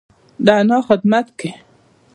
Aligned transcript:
د 0.45 0.47
انا 0.59 0.77
خدمت 0.87 1.27
کيي. 1.39 1.51